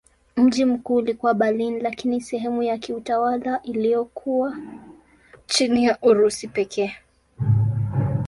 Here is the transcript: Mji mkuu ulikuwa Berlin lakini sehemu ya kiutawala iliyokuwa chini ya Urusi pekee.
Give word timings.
Mji 0.37 0.65
mkuu 0.65 0.95
ulikuwa 0.95 1.33
Berlin 1.33 1.79
lakini 1.81 2.21
sehemu 2.21 2.63
ya 2.63 2.77
kiutawala 2.77 3.61
iliyokuwa 3.63 4.55
chini 5.45 5.85
ya 5.85 5.97
Urusi 6.01 6.47
pekee. 6.47 6.93